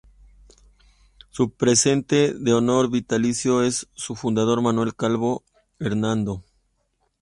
Su 1.29 1.51
presidente 1.51 2.33
de 2.33 2.53
honor 2.55 2.89
vitalicio 2.89 3.61
es 3.61 3.87
su 3.93 4.15
fundador, 4.15 4.59
Manuel 4.63 4.95
Calvo 4.95 5.43
Hernando. 5.77 6.43